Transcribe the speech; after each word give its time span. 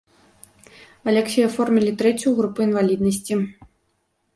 Аляксею 1.11 1.45
аформілі 1.49 1.95
трэцюю 2.03 2.35
групу 2.43 2.59
інваліднасці. 2.69 3.33